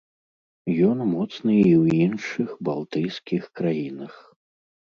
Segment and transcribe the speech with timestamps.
[0.91, 4.13] Ён моцны і ў іншых балтыйскіх краінах.